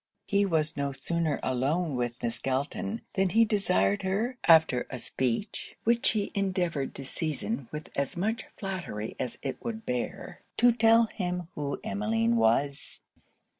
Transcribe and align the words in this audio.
He 0.25 0.47
was 0.47 0.75
no 0.75 0.93
sooner 0.93 1.39
alone 1.43 1.95
with 1.95 2.23
Miss 2.23 2.39
Galton, 2.39 3.01
than 3.13 3.29
he 3.29 3.45
desired 3.45 4.01
her, 4.01 4.35
after 4.47 4.87
a 4.89 4.97
speech 4.97 5.75
(which 5.83 6.09
he 6.13 6.31
endeavoured 6.33 6.95
to 6.95 7.05
season 7.05 7.67
with 7.71 7.91
as 7.95 8.17
much 8.17 8.45
flattery 8.57 9.15
as 9.19 9.37
it 9.43 9.63
would 9.63 9.85
bear) 9.85 10.41
to 10.57 10.71
tell 10.71 11.03
him 11.05 11.49
who 11.53 11.79
Emmeline 11.83 12.35
was? 12.35 13.01